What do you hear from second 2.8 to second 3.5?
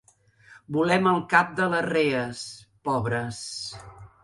pobres.